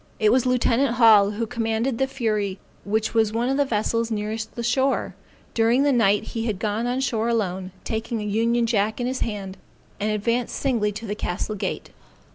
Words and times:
It 0.17 0.31
was 0.31 0.47
lieutenant 0.47 0.95
Hall, 0.95 1.29
who 1.29 1.45
commanded 1.45 1.99
the 1.99 2.07
Fury 2.07 2.57
which 2.83 3.13
was 3.13 3.31
one 3.31 3.49
of 3.49 3.57
the 3.57 3.65
vessels 3.65 4.09
nearest 4.09 4.55
the 4.55 4.63
shore. 4.63 5.13
During 5.53 5.83
the 5.83 5.91
night 5.91 6.23
he 6.33 6.47
had 6.47 6.57
gone 6.57 6.87
on 6.87 7.01
shore 7.01 7.29
alone, 7.29 7.69
taking 7.83 8.19
an 8.19 8.27
union 8.31 8.65
jack 8.65 8.99
in 8.99 9.05
his 9.05 9.19
hand, 9.19 9.57
and 9.99 10.09
advanced 10.09 10.55
singly 10.55 10.91
to 10.91 11.05
the 11.05 11.13
castle 11.13 11.53
gate. 11.53 11.91